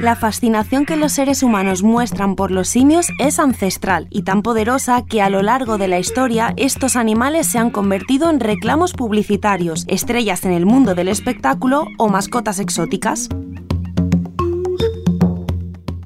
La 0.00 0.16
fascinación 0.16 0.86
que 0.86 0.96
los 0.96 1.12
seres 1.12 1.42
humanos 1.42 1.82
muestran 1.82 2.34
por 2.34 2.50
los 2.50 2.68
simios 2.68 3.08
es 3.18 3.38
ancestral 3.38 4.06
y 4.08 4.22
tan 4.22 4.40
poderosa 4.40 5.04
que 5.04 5.20
a 5.20 5.28
lo 5.28 5.42
largo 5.42 5.76
de 5.76 5.88
la 5.88 5.98
historia 5.98 6.54
estos 6.56 6.96
animales 6.96 7.46
se 7.48 7.58
han 7.58 7.68
convertido 7.68 8.30
en 8.30 8.40
reclamos 8.40 8.94
publicitarios, 8.94 9.84
estrellas 9.88 10.46
en 10.46 10.52
el 10.52 10.64
mundo 10.64 10.94
del 10.94 11.08
espectáculo 11.08 11.84
o 11.98 12.08
mascotas 12.08 12.60
exóticas. 12.60 13.28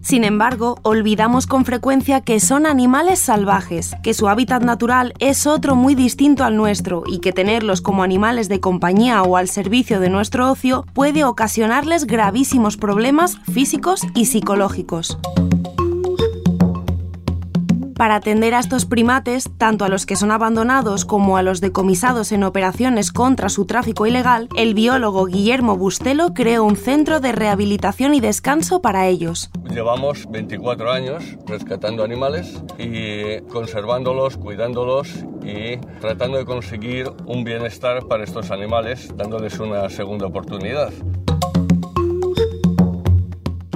Sin 0.04 0.22
embargo, 0.22 0.76
olvidamos 0.82 1.46
con 1.46 1.64
frecuencia 1.64 2.20
que 2.20 2.38
son 2.38 2.66
animales 2.66 3.18
salvajes, 3.18 3.96
que 4.02 4.12
su 4.12 4.28
hábitat 4.28 4.62
natural 4.62 5.14
es 5.18 5.46
otro 5.46 5.76
muy 5.76 5.94
distinto 5.94 6.44
al 6.44 6.58
nuestro 6.58 7.04
y 7.06 7.20
que 7.20 7.32
tenerlos 7.32 7.80
como 7.80 8.02
animales 8.02 8.50
de 8.50 8.60
compañía 8.60 9.22
o 9.22 9.38
al 9.38 9.48
servicio 9.48 10.00
de 10.00 10.10
nuestro 10.10 10.50
ocio 10.50 10.84
puede 10.92 11.24
ocasionarles 11.24 12.06
gravísimos 12.06 12.76
problemas 12.76 13.38
físicos 13.50 14.02
y 14.14 14.26
psicológicos. 14.26 15.18
Para 17.96 18.16
atender 18.16 18.54
a 18.54 18.58
estos 18.58 18.86
primates, 18.86 19.48
tanto 19.56 19.84
a 19.84 19.88
los 19.88 20.04
que 20.04 20.16
son 20.16 20.32
abandonados 20.32 21.04
como 21.04 21.36
a 21.36 21.42
los 21.42 21.60
decomisados 21.60 22.32
en 22.32 22.42
operaciones 22.42 23.12
contra 23.12 23.48
su 23.48 23.66
tráfico 23.66 24.06
ilegal, 24.06 24.48
el 24.56 24.74
biólogo 24.74 25.26
Guillermo 25.26 25.76
Bustelo 25.76 26.34
creó 26.34 26.64
un 26.64 26.76
centro 26.76 27.20
de 27.20 27.30
rehabilitación 27.30 28.14
y 28.14 28.20
descanso 28.20 28.82
para 28.82 29.06
ellos. 29.06 29.50
Llevamos 29.70 30.26
24 30.28 30.90
años 30.90 31.22
rescatando 31.46 32.02
animales 32.02 32.60
y 32.78 33.40
conservándolos, 33.42 34.38
cuidándolos 34.38 35.24
y 35.44 35.76
tratando 36.00 36.38
de 36.38 36.44
conseguir 36.44 37.10
un 37.26 37.44
bienestar 37.44 38.06
para 38.08 38.24
estos 38.24 38.50
animales, 38.50 39.08
dándoles 39.16 39.60
una 39.60 39.88
segunda 39.88 40.26
oportunidad. 40.26 40.92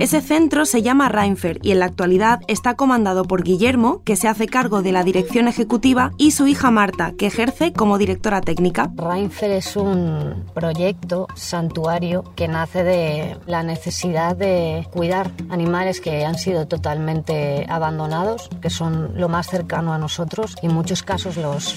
Ese 0.00 0.20
centro 0.20 0.64
se 0.64 0.82
llama 0.82 1.08
Reinfer 1.08 1.58
y 1.60 1.72
en 1.72 1.80
la 1.80 1.86
actualidad 1.86 2.40
está 2.46 2.74
comandado 2.74 3.24
por 3.24 3.42
Guillermo, 3.42 4.02
que 4.04 4.14
se 4.14 4.28
hace 4.28 4.46
cargo 4.46 4.80
de 4.80 4.92
la 4.92 5.02
dirección 5.02 5.48
ejecutiva, 5.48 6.12
y 6.16 6.30
su 6.30 6.46
hija 6.46 6.70
Marta, 6.70 7.14
que 7.18 7.26
ejerce 7.26 7.72
como 7.72 7.98
directora 7.98 8.40
técnica. 8.40 8.92
Reinfer 8.94 9.50
es 9.50 9.74
un 9.74 10.44
proyecto 10.54 11.26
santuario 11.34 12.22
que 12.36 12.46
nace 12.46 12.84
de 12.84 13.36
la 13.46 13.64
necesidad 13.64 14.36
de 14.36 14.86
cuidar 14.92 15.32
animales 15.50 16.00
que 16.00 16.24
han 16.24 16.38
sido 16.38 16.68
totalmente 16.68 17.66
abandonados, 17.68 18.48
que 18.62 18.70
son 18.70 19.18
lo 19.18 19.28
más 19.28 19.48
cercano 19.48 19.92
a 19.92 19.98
nosotros 19.98 20.54
y 20.62 20.66
en 20.66 20.74
muchos 20.74 21.02
casos 21.02 21.36
los 21.36 21.74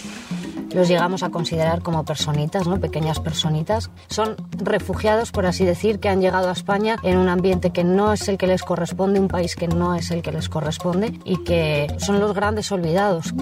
los 0.74 0.88
llegamos 0.88 1.24
a 1.24 1.30
considerar 1.30 1.82
como 1.82 2.06
personitas, 2.06 2.68
¿no? 2.68 2.80
pequeñas 2.80 3.20
personitas. 3.20 3.90
Son 4.08 4.36
refugiados, 4.58 5.32
por 5.32 5.46
así 5.46 5.66
decir, 5.66 6.00
que 6.00 6.10
han 6.10 6.22
llegado 6.22 6.50
a 6.50 6.54
España 6.54 6.98
en 7.04 7.18
un 7.18 7.30
ambiente 7.30 7.72
que 7.72 7.84
no 7.84 8.14
es 8.14 8.28
el 8.28 8.38
que 8.38 8.48
les 8.48 8.64
corresponde, 8.64 9.20
un 9.20 9.28
país 9.28 9.56
que 9.56 9.68
no 9.68 9.96
es 9.96 10.12
el 10.12 10.22
que 10.22 10.32
les 10.32 10.50
corresponde 10.50 11.20
y 11.26 11.44
que 11.44 11.88
son 11.98 12.20
los 12.20 12.34
grandes 12.34 12.72
olvidados. 12.72 13.34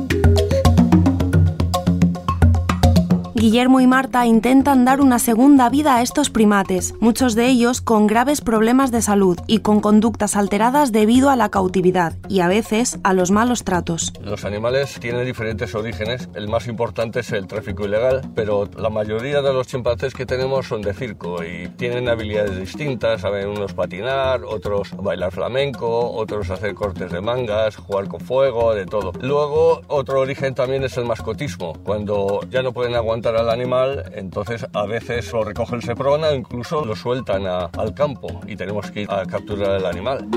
Guillermo 3.40 3.80
y 3.80 3.88
Marta 3.88 4.26
intentan 4.26 4.84
dar 4.84 5.00
una 5.00 5.18
segunda 5.18 5.70
vida 5.70 5.96
a 5.96 6.02
estos 6.02 6.30
primates, 6.30 6.94
muchos 7.00 7.36
de 7.36 7.48
ellos 7.48 7.80
con 7.80 8.06
graves 8.06 8.42
problemas 8.42 8.92
de 8.92 9.02
salud 9.02 9.40
y 9.48 9.60
con 9.60 9.80
conductas 9.80 10.36
alteradas 10.36 10.92
debido 10.92 11.30
a 11.30 11.38
la 11.38 11.48
cautividad 11.48 12.18
y 12.28 12.42
a 12.42 12.50
veces 12.50 13.00
a 13.02 13.14
los 13.14 13.32
malos 13.32 13.64
tratos. 13.64 14.12
Los 14.22 14.44
animales 14.44 15.00
tienen 15.00 15.26
diferentes 15.26 15.74
orígenes, 15.74 16.28
el 16.36 16.50
más 16.50 16.68
importante 16.68 17.22
es 17.22 17.32
el 17.32 17.48
tráfico 17.48 17.86
ilegal, 17.86 18.30
pero 18.36 18.70
la 18.78 18.90
mayoría 18.90 19.42
de 19.42 19.54
los 19.54 19.68
chimpancés 19.68 20.14
que 20.14 20.26
tenemos 20.26 20.68
son 20.68 20.82
de 20.82 20.94
circo 20.94 21.42
y 21.42 21.70
tienen 21.78 22.10
habilidades 22.10 22.60
distintas, 22.60 23.22
saben 23.22 23.48
unos 23.48 23.74
patinar, 23.74 24.44
otros 24.44 24.92
bailar 24.98 25.32
flamenco, 25.32 26.12
otros 26.12 26.50
hacer 26.50 26.74
cortes 26.74 27.10
de 27.10 27.22
mangas, 27.22 27.78
jugar 27.78 28.10
con 28.10 28.20
fuego, 28.20 28.76
de 28.76 28.86
todo. 28.86 29.14
Luego 29.22 29.80
otro 29.88 30.20
origen 30.20 30.54
también 30.56 30.84
es 30.84 30.98
el 30.98 31.06
mascotismo, 31.06 31.72
cuando 31.86 32.42
ya 32.50 32.62
no 32.62 32.74
pueden 32.74 32.96
aguantar 32.96 33.29
al 33.36 33.50
animal, 33.50 34.12
entonces 34.16 34.66
a 34.74 34.86
veces 34.86 35.32
lo 35.34 35.44
recoge 35.44 35.76
el 35.76 35.84
seprona 35.84 36.34
incluso 36.34 36.86
lo 36.86 36.96
sueltan 36.96 37.46
al 37.46 37.94
campo 37.94 38.42
y 38.48 38.56
tenemos 38.56 38.92
que 38.92 39.02
ir 39.02 39.12
a 39.12 39.26
capturar 39.26 39.78
el 39.78 39.86
animal. 39.86 40.28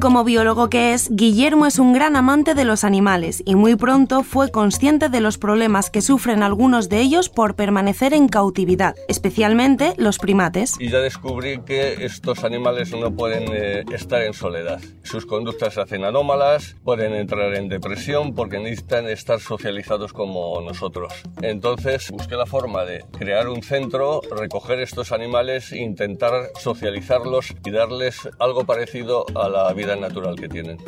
Como 0.00 0.22
biólogo 0.22 0.70
que 0.70 0.92
es, 0.92 1.08
Guillermo 1.10 1.66
es 1.66 1.80
un 1.80 1.92
gran 1.92 2.14
amante 2.14 2.54
de 2.54 2.64
los 2.64 2.84
animales 2.84 3.42
y 3.44 3.56
muy 3.56 3.74
pronto 3.74 4.22
fue 4.22 4.48
consciente 4.52 5.08
de 5.08 5.20
los 5.20 5.38
problemas 5.38 5.90
que 5.90 6.02
sufren 6.02 6.44
algunos 6.44 6.88
de 6.88 7.00
ellos 7.00 7.28
por 7.28 7.56
permanecer 7.56 8.14
en 8.14 8.28
cautividad, 8.28 8.94
especialmente 9.08 9.94
los 9.96 10.18
primates. 10.18 10.76
Y 10.78 10.90
ya 10.90 11.00
descubrí 11.00 11.62
que 11.62 12.04
estos 12.04 12.44
animales 12.44 12.92
no 12.92 13.10
pueden 13.10 13.48
eh, 13.52 13.82
estar 13.92 14.22
en 14.22 14.34
soledad. 14.34 14.80
Sus 15.02 15.26
conductas 15.26 15.74
se 15.74 15.80
hacen 15.80 16.04
anómalas, 16.04 16.76
pueden 16.84 17.12
entrar 17.14 17.56
en 17.56 17.68
depresión 17.68 18.36
porque 18.36 18.60
necesitan 18.60 19.08
estar 19.08 19.40
socializados 19.40 20.12
como 20.12 20.60
nosotros. 20.60 21.12
Entonces 21.42 22.12
busqué 22.12 22.36
la 22.36 22.46
forma 22.46 22.84
de 22.84 23.04
crear 23.18 23.48
un 23.48 23.64
centro, 23.64 24.20
recoger 24.30 24.78
estos 24.78 25.10
animales, 25.10 25.72
intentar 25.72 26.50
socializarlos 26.60 27.52
y 27.64 27.72
darles 27.72 28.28
algo 28.38 28.64
parecido 28.64 29.26
a 29.34 29.48
la 29.48 29.72
vida 29.72 29.87
natural 29.96 30.36
que 30.36 30.48
tienen. 30.48 30.78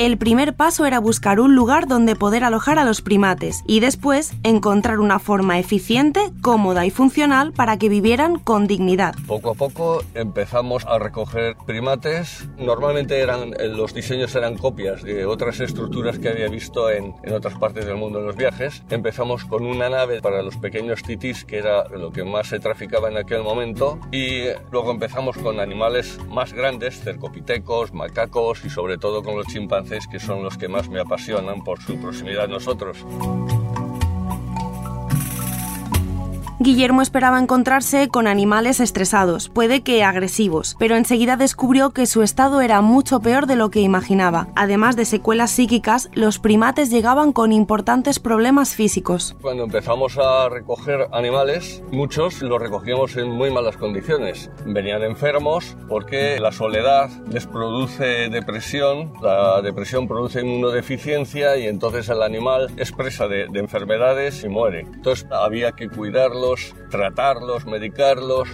El 0.00 0.16
primer 0.16 0.54
paso 0.54 0.86
era 0.86 0.98
buscar 0.98 1.40
un 1.40 1.54
lugar 1.54 1.86
donde 1.86 2.16
poder 2.16 2.42
alojar 2.42 2.78
a 2.78 2.84
los 2.84 3.02
primates 3.02 3.62
y 3.66 3.80
después 3.80 4.32
encontrar 4.44 4.98
una 4.98 5.18
forma 5.18 5.58
eficiente, 5.58 6.20
cómoda 6.40 6.86
y 6.86 6.90
funcional 6.90 7.52
para 7.52 7.76
que 7.76 7.90
vivieran 7.90 8.38
con 8.38 8.66
dignidad. 8.66 9.14
Poco 9.26 9.50
a 9.50 9.54
poco 9.54 10.02
empezamos 10.14 10.86
a 10.86 10.98
recoger 10.98 11.54
primates. 11.66 12.48
Normalmente 12.56 13.20
eran, 13.20 13.50
los 13.76 13.92
diseños 13.92 14.34
eran 14.34 14.56
copias 14.56 15.02
de 15.02 15.26
otras 15.26 15.60
estructuras 15.60 16.18
que 16.18 16.30
había 16.30 16.48
visto 16.48 16.90
en, 16.90 17.14
en 17.22 17.34
otras 17.34 17.58
partes 17.58 17.84
del 17.84 17.96
mundo 17.96 18.20
en 18.20 18.26
los 18.26 18.36
viajes. 18.36 18.82
Empezamos 18.88 19.44
con 19.44 19.66
una 19.66 19.90
nave 19.90 20.22
para 20.22 20.40
los 20.40 20.56
pequeños 20.56 21.02
titis, 21.02 21.44
que 21.44 21.58
era 21.58 21.86
lo 21.90 22.10
que 22.10 22.24
más 22.24 22.46
se 22.46 22.58
traficaba 22.58 23.10
en 23.10 23.18
aquel 23.18 23.42
momento, 23.42 24.00
y 24.10 24.44
luego 24.72 24.92
empezamos 24.92 25.36
con 25.36 25.60
animales 25.60 26.18
más 26.30 26.54
grandes, 26.54 26.98
cercopitecos, 27.00 27.92
macacos 27.92 28.64
y 28.64 28.70
sobre 28.70 28.96
todo 28.96 29.22
con 29.22 29.36
los 29.36 29.46
chimpancés 29.46 29.89
que 29.90 30.20
son 30.20 30.44
los 30.44 30.56
que 30.56 30.68
más 30.68 30.88
me 30.88 31.00
apasionan 31.00 31.64
por 31.64 31.80
su 31.80 31.96
proximidad 32.00 32.44
a 32.44 32.46
nosotros. 32.46 33.04
Guillermo 36.62 37.00
esperaba 37.00 37.38
encontrarse 37.38 38.08
con 38.08 38.26
animales 38.26 38.80
estresados, 38.80 39.48
puede 39.48 39.80
que 39.80 40.04
agresivos, 40.04 40.76
pero 40.78 40.94
enseguida 40.94 41.38
descubrió 41.38 41.92
que 41.92 42.04
su 42.04 42.22
estado 42.22 42.60
era 42.60 42.82
mucho 42.82 43.20
peor 43.20 43.46
de 43.46 43.56
lo 43.56 43.70
que 43.70 43.80
imaginaba. 43.80 44.48
Además 44.56 44.94
de 44.94 45.06
secuelas 45.06 45.52
psíquicas, 45.52 46.10
los 46.12 46.38
primates 46.38 46.90
llegaban 46.90 47.32
con 47.32 47.52
importantes 47.52 48.18
problemas 48.18 48.74
físicos. 48.74 49.34
Cuando 49.40 49.64
empezamos 49.64 50.18
a 50.18 50.50
recoger 50.50 51.08
animales, 51.12 51.82
muchos 51.92 52.42
los 52.42 52.60
recogíamos 52.60 53.16
en 53.16 53.30
muy 53.30 53.50
malas 53.50 53.78
condiciones. 53.78 54.50
Venían 54.66 55.02
enfermos 55.02 55.78
porque 55.88 56.38
la 56.40 56.52
soledad 56.52 57.08
les 57.32 57.46
produce 57.46 58.28
depresión, 58.28 59.14
la 59.22 59.62
depresión 59.62 60.06
produce 60.06 60.42
inmunodeficiencia 60.42 61.56
y 61.56 61.68
entonces 61.68 62.10
el 62.10 62.22
animal 62.22 62.70
es 62.76 62.92
presa 62.92 63.28
de, 63.28 63.46
de 63.50 63.60
enfermedades 63.60 64.44
y 64.44 64.50
muere. 64.50 64.80
Entonces 64.80 65.26
había 65.30 65.72
que 65.72 65.88
cuidarlo 65.88 66.49
tratarlos, 66.90 67.66
medicarlos. 67.66 68.48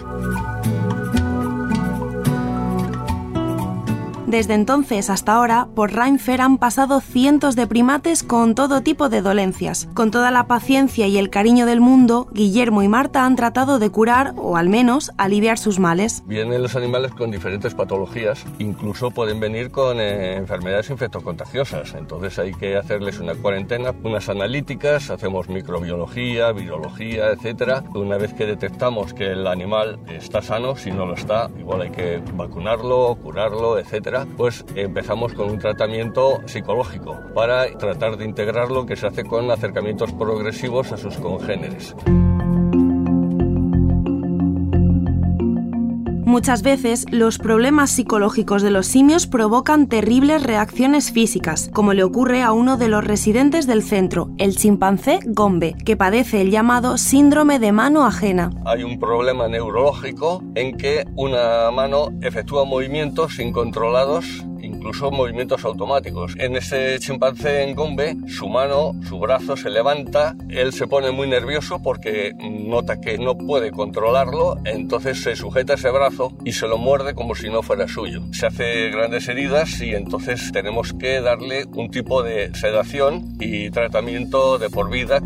Desde 4.26 4.54
entonces 4.54 5.08
hasta 5.08 5.34
ahora, 5.34 5.68
por 5.76 5.92
Reinfer 5.92 6.40
han 6.40 6.58
pasado 6.58 7.00
cientos 7.00 7.54
de 7.54 7.68
primates 7.68 8.24
con 8.24 8.56
todo 8.56 8.80
tipo 8.80 9.08
de 9.08 9.22
dolencias. 9.22 9.88
Con 9.94 10.10
toda 10.10 10.32
la 10.32 10.48
paciencia 10.48 11.06
y 11.06 11.16
el 11.16 11.30
cariño 11.30 11.64
del 11.64 11.80
mundo, 11.80 12.26
Guillermo 12.32 12.82
y 12.82 12.88
Marta 12.88 13.24
han 13.24 13.36
tratado 13.36 13.78
de 13.78 13.90
curar, 13.90 14.34
o 14.36 14.56
al 14.56 14.68
menos 14.68 15.12
aliviar 15.16 15.58
sus 15.58 15.78
males. 15.78 16.24
Vienen 16.26 16.60
los 16.60 16.74
animales 16.74 17.12
con 17.12 17.30
diferentes 17.30 17.74
patologías, 17.74 18.44
incluso 18.58 19.12
pueden 19.12 19.38
venir 19.38 19.70
con 19.70 20.00
eh, 20.00 20.34
enfermedades 20.34 20.90
infectocontagiosas. 20.90 21.94
Entonces 21.94 22.36
hay 22.40 22.52
que 22.52 22.76
hacerles 22.76 23.20
una 23.20 23.36
cuarentena, 23.36 23.94
unas 24.02 24.28
analíticas, 24.28 25.08
hacemos 25.10 25.48
microbiología, 25.48 26.50
virología, 26.50 27.30
etcétera. 27.30 27.84
Una 27.94 28.16
vez 28.16 28.34
que 28.34 28.44
detectamos 28.44 29.14
que 29.14 29.30
el 29.30 29.46
animal 29.46 30.00
está 30.08 30.42
sano, 30.42 30.74
si 30.74 30.90
no 30.90 31.06
lo 31.06 31.14
está, 31.14 31.48
igual 31.60 31.82
hay 31.82 31.90
que 31.90 32.20
vacunarlo, 32.34 33.16
curarlo, 33.22 33.78
pues 34.24 34.64
empezamos 34.74 35.34
con 35.34 35.50
un 35.50 35.58
tratamiento 35.58 36.40
psicológico 36.46 37.20
para 37.34 37.66
tratar 37.76 38.16
de 38.16 38.24
integrar 38.24 38.70
lo 38.70 38.86
que 38.86 38.96
se 38.96 39.06
hace 39.06 39.24
con 39.24 39.50
acercamientos 39.50 40.12
progresivos 40.12 40.92
a 40.92 40.96
sus 40.96 41.16
congéneres. 41.16 41.94
Muchas 46.26 46.62
veces 46.62 47.06
los 47.12 47.38
problemas 47.38 47.92
psicológicos 47.92 48.60
de 48.60 48.72
los 48.72 48.88
simios 48.88 49.28
provocan 49.28 49.86
terribles 49.86 50.42
reacciones 50.42 51.12
físicas, 51.12 51.70
como 51.72 51.92
le 51.92 52.02
ocurre 52.02 52.42
a 52.42 52.50
uno 52.50 52.76
de 52.76 52.88
los 52.88 53.04
residentes 53.04 53.68
del 53.68 53.84
centro, 53.84 54.30
el 54.36 54.56
chimpancé 54.56 55.20
Gombe, 55.24 55.76
que 55.84 55.96
padece 55.96 56.40
el 56.40 56.50
llamado 56.50 56.98
síndrome 56.98 57.60
de 57.60 57.70
mano 57.70 58.04
ajena. 58.04 58.50
Hay 58.64 58.82
un 58.82 58.98
problema 58.98 59.46
neurológico 59.46 60.42
en 60.56 60.76
que 60.76 61.04
una 61.14 61.70
mano 61.70 62.08
efectúa 62.20 62.64
movimientos 62.64 63.38
incontrolados 63.38 64.44
incluso 64.86 65.10
movimientos 65.10 65.64
automáticos. 65.64 66.34
En 66.38 66.54
ese 66.54 67.00
chimpancé 67.00 67.64
en 67.64 67.74
Gombe, 67.74 68.16
su 68.28 68.48
mano, 68.48 68.92
su 69.08 69.18
brazo 69.18 69.56
se 69.56 69.68
levanta, 69.68 70.36
él 70.48 70.72
se 70.72 70.86
pone 70.86 71.10
muy 71.10 71.26
nervioso 71.26 71.82
porque 71.82 72.32
nota 72.38 73.00
que 73.00 73.18
no 73.18 73.36
puede 73.36 73.72
controlarlo, 73.72 74.58
entonces 74.64 75.20
se 75.20 75.34
sujeta 75.34 75.74
ese 75.74 75.90
brazo 75.90 76.32
y 76.44 76.52
se 76.52 76.68
lo 76.68 76.78
muerde 76.78 77.14
como 77.14 77.34
si 77.34 77.50
no 77.50 77.64
fuera 77.64 77.88
suyo. 77.88 78.22
Se 78.30 78.46
hace 78.46 78.90
grandes 78.90 79.26
heridas 79.26 79.80
y 79.80 79.92
entonces 79.92 80.52
tenemos 80.52 80.92
que 80.92 81.20
darle 81.20 81.64
un 81.74 81.90
tipo 81.90 82.22
de 82.22 82.54
sedación 82.54 83.36
y 83.40 83.70
tratamiento 83.70 84.58
de 84.58 84.70
por 84.70 84.88
vida. 84.88 85.20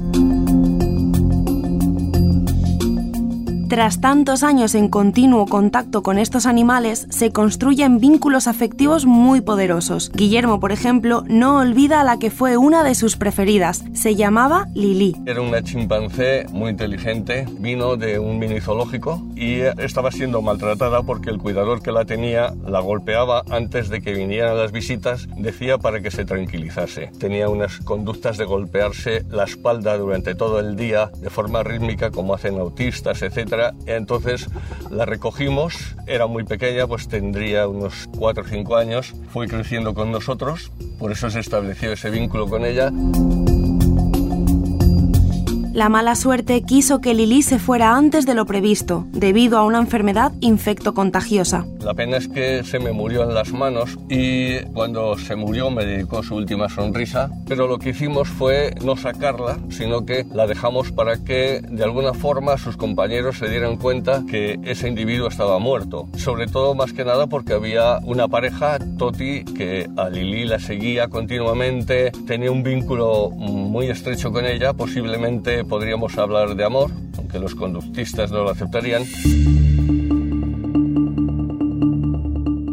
Tras 3.70 4.00
tantos 4.00 4.42
años 4.42 4.74
en 4.74 4.88
continuo 4.88 5.46
contacto 5.46 6.02
con 6.02 6.18
estos 6.18 6.44
animales, 6.46 7.06
se 7.10 7.30
construyen 7.30 8.00
vínculos 8.00 8.48
afectivos 8.48 9.06
muy 9.06 9.42
poderosos. 9.42 10.10
Guillermo, 10.12 10.58
por 10.58 10.72
ejemplo, 10.72 11.22
no 11.28 11.58
olvida 11.58 12.00
a 12.00 12.04
la 12.04 12.18
que 12.18 12.32
fue 12.32 12.56
una 12.56 12.82
de 12.82 12.96
sus 12.96 13.16
preferidas. 13.16 13.84
Se 13.92 14.16
llamaba 14.16 14.66
Lili. 14.74 15.14
Era 15.24 15.40
una 15.40 15.62
chimpancé 15.62 16.46
muy 16.50 16.70
inteligente, 16.70 17.46
vino 17.60 17.96
de 17.96 18.18
un 18.18 18.40
mini 18.40 18.60
zoológico 18.60 19.22
y 19.36 19.60
estaba 19.60 20.10
siendo 20.10 20.42
maltratada 20.42 21.04
porque 21.04 21.30
el 21.30 21.38
cuidador 21.38 21.80
que 21.80 21.92
la 21.92 22.04
tenía 22.04 22.52
la 22.66 22.80
golpeaba 22.80 23.44
antes 23.50 23.88
de 23.88 24.02
que 24.02 24.14
vinieran 24.14 24.58
las 24.58 24.72
visitas, 24.72 25.28
decía 25.36 25.78
para 25.78 26.02
que 26.02 26.10
se 26.10 26.24
tranquilizase. 26.24 27.12
Tenía 27.20 27.48
unas 27.48 27.78
conductas 27.78 28.36
de 28.36 28.46
golpearse 28.46 29.24
la 29.30 29.44
espalda 29.44 29.96
durante 29.96 30.34
todo 30.34 30.58
el 30.58 30.74
día 30.74 31.12
de 31.18 31.30
forma 31.30 31.62
rítmica 31.62 32.10
como 32.10 32.34
hacen 32.34 32.58
autistas, 32.58 33.22
entonces 33.86 34.48
la 34.90 35.04
recogimos, 35.06 35.96
era 36.06 36.26
muy 36.26 36.44
pequeña, 36.44 36.86
pues 36.86 37.08
tendría 37.08 37.68
unos 37.68 38.08
4 38.18 38.42
o 38.42 38.46
5 38.46 38.76
años, 38.76 39.14
fue 39.32 39.48
creciendo 39.48 39.94
con 39.94 40.10
nosotros, 40.10 40.72
por 40.98 41.12
eso 41.12 41.30
se 41.30 41.40
estableció 41.40 41.92
ese 41.92 42.10
vínculo 42.10 42.48
con 42.48 42.64
ella. 42.64 42.90
La 45.72 45.88
mala 45.88 46.16
suerte 46.16 46.62
quiso 46.62 47.00
que 47.00 47.14
Lili 47.14 47.42
se 47.42 47.60
fuera 47.60 47.96
antes 47.96 48.26
de 48.26 48.34
lo 48.34 48.44
previsto, 48.44 49.06
debido 49.12 49.56
a 49.56 49.64
una 49.64 49.78
enfermedad 49.78 50.32
infectocontagiosa. 50.40 51.64
La 51.80 51.94
pena 51.94 52.16
es 52.16 52.26
que 52.26 52.64
se 52.64 52.80
me 52.80 52.90
murió 52.90 53.22
en 53.22 53.34
las 53.34 53.52
manos 53.52 53.96
y 54.08 54.58
cuando 54.74 55.16
se 55.16 55.36
murió 55.36 55.70
me 55.70 55.86
dedicó 55.86 56.24
su 56.24 56.34
última 56.34 56.68
sonrisa, 56.68 57.30
pero 57.46 57.68
lo 57.68 57.78
que 57.78 57.90
hicimos 57.90 58.28
fue 58.28 58.74
no 58.84 58.96
sacarla, 58.96 59.58
sino 59.70 60.04
que 60.04 60.26
la 60.34 60.48
dejamos 60.48 60.90
para 60.90 61.18
que 61.18 61.60
de 61.60 61.84
alguna 61.84 62.14
forma 62.14 62.58
sus 62.58 62.76
compañeros 62.76 63.38
se 63.38 63.48
dieran 63.48 63.76
cuenta 63.76 64.24
que 64.28 64.58
ese 64.64 64.88
individuo 64.88 65.28
estaba 65.28 65.60
muerto. 65.60 66.08
Sobre 66.16 66.48
todo 66.48 66.74
más 66.74 66.92
que 66.92 67.04
nada 67.04 67.28
porque 67.28 67.52
había 67.52 67.98
una 68.04 68.26
pareja, 68.26 68.78
Toti, 68.98 69.44
que 69.44 69.88
a 69.96 70.08
Lili 70.08 70.46
la 70.46 70.58
seguía 70.58 71.06
continuamente, 71.06 72.10
tenía 72.26 72.50
un 72.50 72.64
vínculo 72.64 73.30
muy 73.30 73.88
estrecho 73.88 74.32
con 74.32 74.44
ella, 74.46 74.72
posiblemente 74.72 75.59
podríamos 75.64 76.16
hablar 76.18 76.54
de 76.56 76.64
amor, 76.64 76.90
aunque 77.16 77.38
los 77.38 77.54
conductistas 77.54 78.30
no 78.30 78.44
lo 78.44 78.50
aceptarían. 78.50 79.04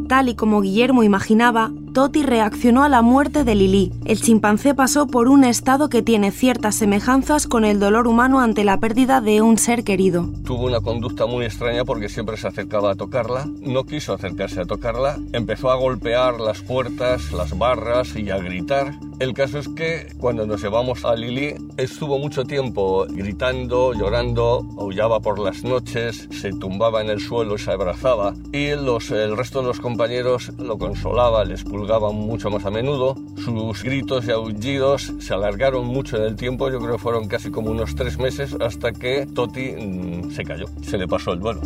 Tal 0.07 0.29
y 0.29 0.35
como 0.35 0.61
Guillermo 0.61 1.03
imaginaba, 1.03 1.71
Toti 1.93 2.23
reaccionó 2.23 2.83
a 2.83 2.89
la 2.89 3.01
muerte 3.01 3.43
de 3.43 3.55
Lili. 3.55 3.91
El 4.05 4.21
chimpancé 4.21 4.73
pasó 4.73 5.07
por 5.07 5.27
un 5.27 5.43
estado 5.43 5.89
que 5.89 6.01
tiene 6.01 6.31
ciertas 6.31 6.75
semejanzas 6.75 7.45
con 7.45 7.65
el 7.65 7.79
dolor 7.79 8.07
humano 8.07 8.39
ante 8.39 8.63
la 8.63 8.79
pérdida 8.79 9.19
de 9.19 9.41
un 9.41 9.57
ser 9.57 9.83
querido. 9.83 10.29
Tuvo 10.45 10.67
una 10.67 10.79
conducta 10.79 11.25
muy 11.25 11.43
extraña 11.43 11.83
porque 11.83 12.07
siempre 12.07 12.37
se 12.37 12.47
acercaba 12.47 12.91
a 12.91 12.95
tocarla, 12.95 13.47
no 13.61 13.83
quiso 13.83 14.13
acercarse 14.13 14.61
a 14.61 14.65
tocarla, 14.65 15.17
empezó 15.33 15.71
a 15.71 15.75
golpear 15.75 16.39
las 16.39 16.61
puertas, 16.61 17.33
las 17.33 17.57
barras 17.57 18.15
y 18.15 18.29
a 18.29 18.37
gritar. 18.37 18.93
El 19.19 19.33
caso 19.33 19.57
es 19.57 19.67
que 19.69 20.13
cuando 20.19 20.45
nos 20.45 20.61
llevamos 20.61 21.03
a 21.03 21.15
Lili 21.15 21.55
estuvo 21.77 22.19
mucho 22.19 22.43
tiempo 22.43 23.07
gritando, 23.09 23.93
llorando, 23.93 24.63
aullaba 24.77 25.19
por 25.19 25.39
las 25.39 25.63
noches, 25.63 26.27
se 26.29 26.51
tumbaba 26.51 27.01
en 27.01 27.09
el 27.09 27.19
suelo 27.19 27.55
y 27.55 27.57
se 27.57 27.71
abrazaba 27.71 28.35
y 28.53 28.67
el 28.67 29.35
resto 29.35 29.61
de 29.61 29.67
los 29.67 29.79
compañeros 29.79 30.51
lo 30.59 30.77
consolaba, 30.77 31.45
les 31.45 31.65
mucho 31.65 32.51
más 32.51 32.65
a 32.65 32.69
menudo. 32.69 33.15
Sus 33.37 33.83
gritos 33.83 34.27
y 34.27 34.31
aullidos 34.31 35.13
se 35.19 35.33
alargaron 35.33 35.87
mucho 35.87 36.17
en 36.17 36.23
el 36.23 36.35
tiempo, 36.35 36.69
yo 36.69 36.79
creo 36.79 36.93
que 36.93 36.99
fueron 36.99 37.27
casi 37.27 37.49
como 37.49 37.71
unos 37.71 37.95
tres 37.95 38.19
meses 38.19 38.55
hasta 38.59 38.91
que 38.91 39.25
Toti 39.25 39.71
mm, 39.71 40.31
se 40.31 40.43
cayó, 40.43 40.65
se 40.83 40.97
le 40.97 41.07
pasó 41.07 41.33
el 41.33 41.39
duelo. 41.39 41.61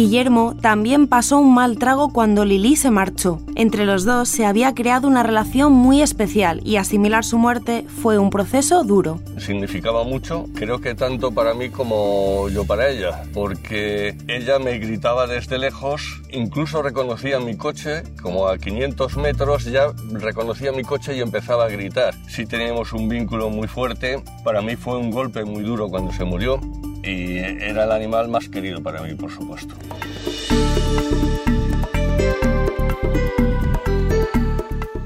Guillermo 0.00 0.56
también 0.58 1.08
pasó 1.08 1.36
un 1.40 1.52
mal 1.52 1.76
trago 1.76 2.10
cuando 2.10 2.46
Lili 2.46 2.74
se 2.74 2.90
marchó. 2.90 3.38
Entre 3.54 3.84
los 3.84 4.06
dos 4.06 4.30
se 4.30 4.46
había 4.46 4.74
creado 4.74 5.06
una 5.06 5.22
relación 5.22 5.74
muy 5.74 6.00
especial 6.00 6.62
y 6.64 6.76
asimilar 6.76 7.22
su 7.22 7.36
muerte 7.36 7.84
fue 8.00 8.16
un 8.16 8.30
proceso 8.30 8.82
duro. 8.82 9.20
Significaba 9.36 10.02
mucho, 10.04 10.46
creo 10.54 10.80
que 10.80 10.94
tanto 10.94 11.32
para 11.32 11.52
mí 11.52 11.68
como 11.68 12.48
yo 12.48 12.64
para 12.64 12.88
ella, 12.88 13.24
porque 13.34 14.16
ella 14.26 14.58
me 14.58 14.78
gritaba 14.78 15.26
desde 15.26 15.58
lejos, 15.58 16.22
incluso 16.32 16.80
reconocía 16.80 17.38
mi 17.38 17.58
coche, 17.58 18.02
como 18.22 18.48
a 18.48 18.56
500 18.56 19.18
metros 19.18 19.66
ya 19.66 19.92
reconocía 20.12 20.72
mi 20.72 20.82
coche 20.82 21.14
y 21.14 21.20
empezaba 21.20 21.66
a 21.66 21.68
gritar. 21.68 22.14
Sí 22.26 22.46
teníamos 22.46 22.94
un 22.94 23.06
vínculo 23.10 23.50
muy 23.50 23.68
fuerte, 23.68 24.22
para 24.44 24.62
mí 24.62 24.76
fue 24.76 24.96
un 24.96 25.10
golpe 25.10 25.44
muy 25.44 25.62
duro 25.62 25.90
cuando 25.90 26.10
se 26.10 26.24
murió, 26.24 26.58
y 27.10 27.38
era 27.38 27.84
el 27.84 27.92
animal 27.92 28.28
más 28.28 28.48
querido 28.48 28.82
para 28.82 29.02
mí, 29.02 29.14
por 29.14 29.30
supuesto. 29.30 29.74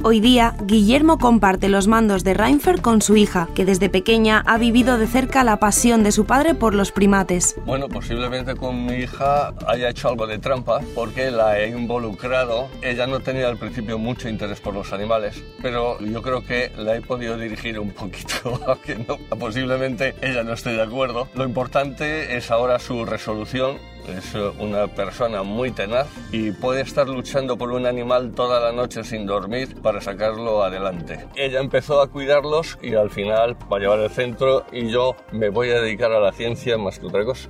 Hoy 0.06 0.20
día, 0.20 0.54
Guillermo 0.62 1.16
comparte 1.16 1.70
los 1.70 1.88
mandos 1.88 2.24
de 2.24 2.34
Reinfer 2.34 2.82
con 2.82 3.00
su 3.00 3.16
hija, 3.16 3.48
que 3.54 3.64
desde 3.64 3.88
pequeña 3.88 4.42
ha 4.44 4.58
vivido 4.58 4.98
de 4.98 5.06
cerca 5.06 5.44
la 5.44 5.58
pasión 5.58 6.02
de 6.02 6.12
su 6.12 6.26
padre 6.26 6.54
por 6.54 6.74
los 6.74 6.92
primates. 6.92 7.56
Bueno, 7.64 7.88
posiblemente 7.88 8.54
con 8.54 8.84
mi 8.84 8.96
hija 8.96 9.54
haya 9.66 9.88
hecho 9.88 10.10
algo 10.10 10.26
de 10.26 10.38
trampa, 10.38 10.82
porque 10.94 11.30
la 11.30 11.58
he 11.58 11.70
involucrado. 11.70 12.68
Ella 12.82 13.06
no 13.06 13.20
tenía 13.20 13.48
al 13.48 13.56
principio 13.56 13.96
mucho 13.98 14.28
interés 14.28 14.60
por 14.60 14.74
los 14.74 14.92
animales, 14.92 15.42
pero 15.62 15.98
yo 15.98 16.20
creo 16.20 16.44
que 16.44 16.70
la 16.76 16.96
he 16.96 17.00
podido 17.00 17.38
dirigir 17.38 17.80
un 17.80 17.92
poquito, 17.92 18.60
aunque 18.66 18.96
no, 18.96 19.16
posiblemente 19.38 20.16
ella 20.20 20.42
no 20.42 20.52
esté 20.52 20.74
de 20.74 20.82
acuerdo. 20.82 21.28
Lo 21.34 21.44
importante 21.44 22.36
es 22.36 22.50
ahora 22.50 22.78
su 22.78 23.06
resolución 23.06 23.78
es 24.08 24.34
una 24.58 24.86
persona 24.86 25.42
muy 25.42 25.70
tenaz 25.70 26.06
y 26.32 26.52
puede 26.52 26.82
estar 26.82 27.08
luchando 27.08 27.56
por 27.56 27.70
un 27.70 27.86
animal 27.86 28.32
toda 28.32 28.60
la 28.60 28.72
noche 28.72 29.04
sin 29.04 29.26
dormir 29.26 29.80
para 29.82 30.00
sacarlo 30.00 30.62
adelante. 30.62 31.26
Ella 31.36 31.60
empezó 31.60 32.00
a 32.00 32.08
cuidarlos 32.08 32.78
y 32.82 32.94
al 32.94 33.10
final 33.10 33.56
va 33.72 33.78
a 33.78 33.80
llevar 33.80 34.00
el 34.00 34.10
centro 34.10 34.64
y 34.72 34.90
yo 34.90 35.16
me 35.32 35.48
voy 35.48 35.70
a 35.70 35.80
dedicar 35.80 36.12
a 36.12 36.20
la 36.20 36.32
ciencia 36.32 36.78
más 36.78 36.98
que 36.98 37.06
otra 37.06 37.24
cosa. 37.24 37.48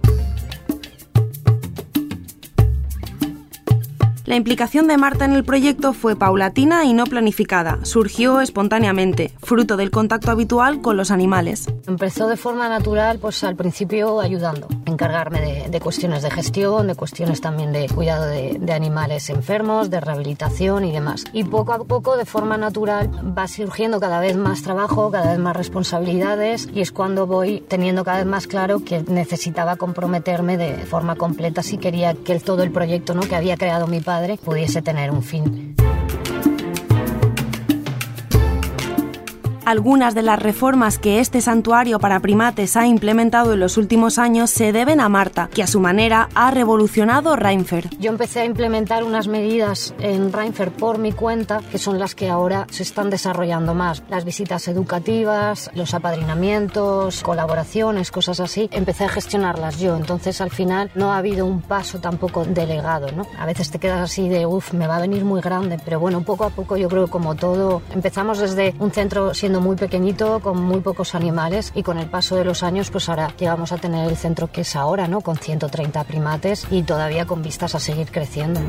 La 4.26 4.36
implicación 4.36 4.88
de 4.88 4.96
Marta 4.96 5.26
en 5.26 5.34
el 5.34 5.44
proyecto 5.44 5.92
fue 5.92 6.16
paulatina 6.16 6.86
y 6.86 6.94
no 6.94 7.04
planificada, 7.04 7.80
surgió 7.82 8.40
espontáneamente, 8.40 9.34
fruto 9.42 9.76
del 9.76 9.90
contacto 9.90 10.30
habitual 10.30 10.80
con 10.80 10.96
los 10.96 11.10
animales. 11.10 11.66
Empezó 11.86 12.26
de 12.28 12.38
forma 12.38 12.66
natural, 12.70 13.18
pues 13.18 13.44
al 13.44 13.54
principio 13.54 14.20
ayudando 14.20 14.66
encargarme 14.86 15.68
de, 15.68 15.80
cuestiones 15.80 16.22
de 16.22 16.30
gestión, 16.30 16.86
de 16.86 16.94
cuestiones 16.94 17.40
también 17.40 17.72
de 17.72 17.86
cuidado 17.88 18.26
de, 18.26 18.56
de, 18.58 18.72
animales 18.72 19.28
enfermos, 19.28 19.90
de 19.90 20.00
rehabilitación 20.00 20.84
y 20.84 20.92
demás. 20.92 21.24
Y 21.32 21.44
poco 21.44 21.72
a 21.72 21.84
poco, 21.84 22.16
de 22.16 22.24
forma 22.24 22.56
natural, 22.56 23.10
va 23.36 23.46
surgiendo 23.48 24.00
cada 24.00 24.20
vez 24.20 24.36
más 24.36 24.62
trabajo, 24.62 25.10
cada 25.10 25.32
vez 25.32 25.38
más 25.38 25.56
responsabilidades 25.56 26.68
y 26.72 26.80
es 26.80 26.92
cuando 26.92 27.26
voy 27.26 27.62
teniendo 27.68 28.04
cada 28.04 28.18
vez 28.18 28.26
más 28.26 28.46
claro 28.46 28.84
que 28.84 29.02
necesitaba 29.02 29.76
comprometerme 29.76 30.56
de 30.56 30.76
forma 30.86 31.16
completa 31.16 31.62
si 31.62 31.76
quería 31.76 32.14
que 32.14 32.34
todo 32.40 32.62
el 32.62 32.70
proyecto 32.70 33.14
¿no? 33.14 33.22
que 33.22 33.36
había 33.36 33.56
creado 33.56 33.86
mi 33.86 34.00
pudiese 34.42 34.82
tener 34.82 35.10
un 35.10 35.22
fin. 35.22 35.74
Algunas 39.66 40.14
de 40.14 40.20
las 40.20 40.38
reformas 40.38 40.98
que 40.98 41.20
este 41.20 41.40
santuario 41.40 41.98
para 41.98 42.20
primates 42.20 42.76
ha 42.76 42.86
implementado 42.86 43.54
en 43.54 43.60
los 43.60 43.78
últimos 43.78 44.18
años 44.18 44.50
se 44.50 44.72
deben 44.72 45.00
a 45.00 45.08
Marta, 45.08 45.48
que 45.54 45.62
a 45.62 45.66
su 45.66 45.80
manera 45.80 46.28
ha 46.34 46.50
revolucionado 46.50 47.34
Reinfer. 47.34 47.88
Yo 47.98 48.10
empecé 48.10 48.40
a 48.40 48.44
implementar 48.44 49.04
unas 49.04 49.26
medidas 49.26 49.94
en 50.00 50.34
Reinfer 50.34 50.70
por 50.70 50.98
mi 50.98 51.12
cuenta, 51.12 51.62
que 51.70 51.78
son 51.78 51.98
las 51.98 52.14
que 52.14 52.28
ahora 52.28 52.66
se 52.70 52.82
están 52.82 53.08
desarrollando 53.08 53.72
más. 53.72 54.02
Las 54.10 54.26
visitas 54.26 54.68
educativas, 54.68 55.70
los 55.74 55.94
apadrinamientos, 55.94 57.22
colaboraciones, 57.22 58.10
cosas 58.10 58.40
así. 58.40 58.68
Empecé 58.70 59.04
a 59.04 59.08
gestionarlas 59.08 59.80
yo, 59.80 59.96
entonces 59.96 60.42
al 60.42 60.50
final 60.50 60.90
no 60.94 61.14
ha 61.14 61.16
habido 61.16 61.46
un 61.46 61.62
paso 61.62 62.00
tampoco 62.00 62.44
delegado, 62.44 63.12
¿no? 63.12 63.26
A 63.38 63.46
veces 63.46 63.70
te 63.70 63.78
quedas 63.78 64.00
así 64.00 64.28
de, 64.28 64.44
uff, 64.44 64.74
me 64.74 64.86
va 64.86 64.96
a 64.96 65.00
venir 65.00 65.24
muy 65.24 65.40
grande, 65.40 65.78
pero 65.82 65.98
bueno, 66.00 66.20
poco 66.22 66.44
a 66.44 66.50
poco 66.50 66.76
yo 66.76 66.90
creo 66.90 67.08
como 67.08 67.34
todo, 67.34 67.80
empezamos 67.94 68.40
desde 68.40 68.74
un 68.78 68.90
centro 68.90 69.32
siendo 69.32 69.53
muy 69.60 69.76
pequeñito, 69.76 70.40
con 70.40 70.62
muy 70.62 70.80
pocos 70.80 71.14
animales 71.14 71.72
y 71.74 71.82
con 71.82 71.98
el 71.98 72.06
paso 72.06 72.36
de 72.36 72.44
los 72.44 72.62
años 72.62 72.90
pues 72.90 73.08
ahora 73.08 73.32
llegamos 73.38 73.72
a 73.72 73.78
tener 73.78 74.08
el 74.08 74.16
centro 74.16 74.50
que 74.50 74.62
es 74.62 74.76
ahora, 74.76 75.08
¿no? 75.08 75.20
Con 75.20 75.36
130 75.36 76.04
primates 76.04 76.66
y 76.70 76.82
todavía 76.82 77.26
con 77.26 77.42
vistas 77.42 77.74
a 77.74 77.80
seguir 77.80 78.10
creciendo. 78.10 78.60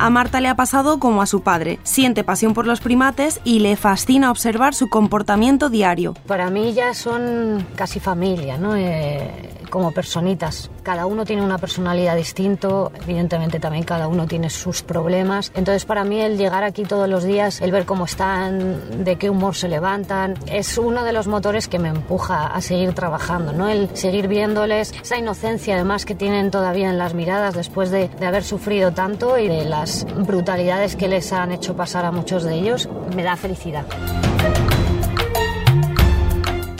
A 0.00 0.08
Marta 0.08 0.40
le 0.40 0.48
ha 0.48 0.56
pasado 0.56 0.98
como 0.98 1.20
a 1.20 1.26
su 1.26 1.42
padre. 1.42 1.78
Siente 1.82 2.24
pasión 2.24 2.54
por 2.54 2.66
los 2.66 2.80
primates 2.80 3.38
y 3.44 3.58
le 3.58 3.76
fascina 3.76 4.30
observar 4.30 4.74
su 4.74 4.88
comportamiento 4.88 5.68
diario. 5.68 6.14
Para 6.26 6.48
mí 6.48 6.72
ya 6.72 6.94
son 6.94 7.66
casi 7.76 8.00
familia, 8.00 8.56
¿no? 8.56 8.76
Eh, 8.76 9.30
como 9.68 9.92
personitas. 9.92 10.70
Cada 10.82 11.06
uno 11.06 11.24
tiene 11.24 11.42
una 11.42 11.58
personalidad 11.58 12.16
distinto, 12.16 12.92
evidentemente 13.02 13.60
también 13.60 13.84
cada 13.84 14.08
uno 14.08 14.26
tiene 14.26 14.50
sus 14.50 14.82
problemas. 14.82 15.52
Entonces 15.54 15.84
para 15.84 16.04
mí 16.04 16.20
el 16.20 16.38
llegar 16.38 16.64
aquí 16.64 16.84
todos 16.84 17.08
los 17.08 17.24
días, 17.24 17.60
el 17.60 17.72
ver 17.72 17.84
cómo 17.84 18.04
están, 18.04 19.04
de 19.04 19.16
qué 19.16 19.30
humor 19.30 19.54
se 19.54 19.68
levantan, 19.68 20.34
es 20.46 20.78
uno 20.78 21.04
de 21.04 21.12
los 21.12 21.26
motores 21.26 21.68
que 21.68 21.78
me 21.78 21.88
empuja 21.88 22.46
a 22.46 22.60
seguir 22.60 22.92
trabajando, 22.94 23.52
¿no? 23.52 23.68
El 23.68 23.94
seguir 23.96 24.28
viéndoles 24.28 24.92
esa 25.02 25.18
inocencia 25.18 25.74
además 25.74 26.04
que 26.04 26.14
tienen 26.14 26.50
todavía 26.50 26.90
en 26.90 26.98
las 26.98 27.14
miradas 27.14 27.54
después 27.54 27.90
de, 27.90 28.08
de 28.08 28.26
haber 28.26 28.44
sufrido 28.44 28.92
tanto 28.92 29.38
y 29.38 29.48
de 29.48 29.64
las 29.64 30.06
brutalidades 30.26 30.96
que 30.96 31.08
les 31.08 31.32
han 31.32 31.52
hecho 31.52 31.76
pasar 31.76 32.04
a 32.04 32.12
muchos 32.12 32.44
de 32.44 32.54
ellos, 32.54 32.88
me 33.14 33.22
da 33.22 33.36
felicidad. 33.36 33.84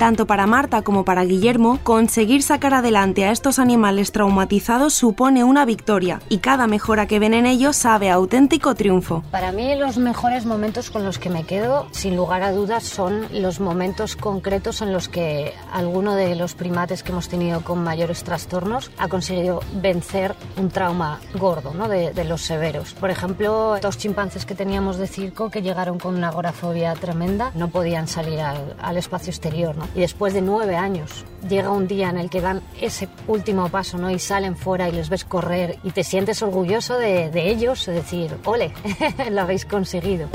Tanto 0.00 0.26
para 0.26 0.46
Marta 0.46 0.80
como 0.80 1.04
para 1.04 1.24
Guillermo, 1.24 1.78
conseguir 1.82 2.42
sacar 2.42 2.72
adelante 2.72 3.26
a 3.26 3.32
estos 3.32 3.58
animales 3.58 4.12
traumatizados 4.12 4.94
supone 4.94 5.44
una 5.44 5.66
victoria 5.66 6.22
y 6.30 6.38
cada 6.38 6.66
mejora 6.66 7.06
que 7.06 7.18
ven 7.18 7.34
en 7.34 7.44
ellos 7.44 7.76
sabe 7.76 8.08
auténtico 8.08 8.74
triunfo. 8.74 9.22
Para 9.30 9.52
mí 9.52 9.74
los 9.74 9.98
mejores 9.98 10.46
momentos 10.46 10.90
con 10.90 11.04
los 11.04 11.18
que 11.18 11.28
me 11.28 11.44
quedo, 11.44 11.86
sin 11.90 12.16
lugar 12.16 12.42
a 12.42 12.52
dudas, 12.52 12.84
son 12.84 13.26
los 13.30 13.60
momentos 13.60 14.16
concretos 14.16 14.80
en 14.80 14.94
los 14.94 15.10
que 15.10 15.52
alguno 15.70 16.14
de 16.14 16.34
los 16.34 16.54
primates 16.54 17.02
que 17.02 17.12
hemos 17.12 17.28
tenido 17.28 17.60
con 17.60 17.84
mayores 17.84 18.24
trastornos 18.24 18.90
ha 18.96 19.08
conseguido 19.08 19.60
vencer 19.82 20.34
un 20.56 20.70
trauma 20.70 21.20
gordo, 21.34 21.74
¿no? 21.74 21.90
de, 21.90 22.24
los 22.24 22.40
severos. 22.40 22.94
Por 22.94 23.10
ejemplo, 23.10 23.76
dos 23.82 23.98
chimpancés 23.98 24.46
que 24.46 24.54
teníamos 24.54 24.96
de 24.96 25.06
circo 25.06 25.50
que 25.50 25.60
llegaron 25.60 25.98
con 25.98 26.14
una 26.14 26.28
agorafobia 26.28 26.94
tremenda, 26.94 27.50
no 27.54 27.68
podían 27.68 28.08
salir 28.08 28.40
al, 28.40 28.76
al 28.80 28.96
espacio 28.96 29.30
exterior. 29.30 29.76
¿no? 29.76 29.89
Y 29.94 30.00
después 30.00 30.34
de 30.34 30.42
nueve 30.42 30.76
años 30.76 31.24
llega 31.48 31.70
un 31.70 31.86
día 31.88 32.10
en 32.10 32.18
el 32.18 32.30
que 32.30 32.40
dan 32.40 32.62
ese 32.80 33.08
último 33.26 33.68
paso 33.68 33.98
¿no? 33.98 34.10
y 34.10 34.18
salen 34.18 34.56
fuera 34.56 34.88
y 34.88 34.92
les 34.92 35.08
ves 35.08 35.24
correr 35.24 35.78
y 35.82 35.90
te 35.90 36.04
sientes 36.04 36.42
orgulloso 36.42 36.98
de, 36.98 37.30
de 37.30 37.50
ellos, 37.50 37.88
es 37.88 37.94
decir, 37.94 38.36
ole, 38.44 38.72
lo 39.30 39.40
habéis 39.42 39.64
conseguido. 39.64 40.28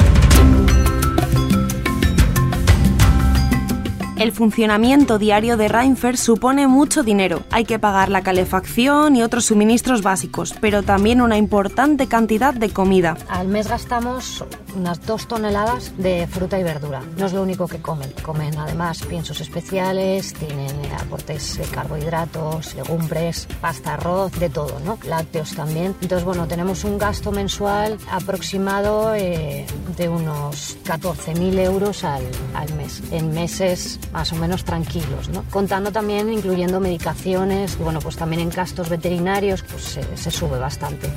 El 4.17 4.31
funcionamiento 4.31 5.19
diario 5.19 5.57
de 5.57 5.67
Reinfer 5.67 6.15
supone 6.15 6.67
mucho 6.67 7.03
dinero. 7.03 7.43
Hay 7.51 7.65
que 7.65 7.79
pagar 7.79 8.09
la 8.09 8.21
calefacción 8.21 9.17
y 9.17 9.21
otros 9.21 9.45
suministros 9.45 10.03
básicos, 10.03 10.55
pero 10.61 10.83
también 10.83 11.19
una 11.19 11.37
importante 11.37 12.07
cantidad 12.07 12.53
de 12.53 12.69
comida. 12.69 13.17
Al 13.27 13.49
mes 13.49 13.67
gastamos 13.67 14.45
unas 14.73 15.05
dos 15.05 15.27
toneladas 15.27 15.91
de 15.97 16.27
fruta 16.27 16.57
y 16.57 16.63
verdura. 16.63 17.01
No 17.17 17.25
es 17.25 17.33
lo 17.33 17.41
único 17.41 17.67
que 17.67 17.81
comen. 17.81 18.09
Comen 18.23 18.57
además 18.57 19.03
piensos 19.03 19.41
especiales, 19.41 20.33
tienen 20.33 20.71
aportes 20.97 21.57
de 21.57 21.65
carbohidratos, 21.65 22.73
legumbres, 22.75 23.49
pasta, 23.59 23.95
arroz, 23.95 24.31
de 24.39 24.49
todo, 24.49 24.79
¿no? 24.85 24.97
Lácteos 25.05 25.55
también. 25.55 25.93
Entonces, 26.01 26.23
bueno, 26.23 26.47
tenemos 26.47 26.85
un 26.85 26.97
gasto 26.97 27.33
mensual 27.33 27.97
aproximado 28.09 29.13
eh, 29.13 29.65
de 29.97 30.07
unos 30.07 30.77
14.000 30.85 31.59
euros 31.59 32.05
al, 32.05 32.23
al 32.53 32.73
mes. 32.75 33.01
En 33.11 33.33
meses 33.33 33.99
más 34.15 34.31
o 34.31 34.35
menos 34.37 34.63
tranquilos, 34.63 35.27
¿no? 35.27 35.43
Contando 35.51 35.91
también, 35.91 36.31
incluyendo 36.31 36.79
medicaciones, 36.79 37.75
y 37.77 37.83
bueno, 37.83 37.99
pues 37.99 38.15
también 38.15 38.41
en 38.43 38.49
gastos 38.49 38.87
veterinarios, 38.87 39.61
pues 39.63 39.83
se, 39.83 40.17
se 40.17 40.31
sube 40.31 40.57
bastante. 40.57 41.09